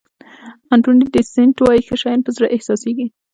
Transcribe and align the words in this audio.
انتوني 0.73 1.05
دي 1.13 1.21
سېنټ 1.33 1.55
وایي 1.61 1.81
ښه 1.87 1.95
شیان 2.01 2.19
په 2.23 2.31
زړه 2.35 2.47
احساسېږي. 2.55 3.05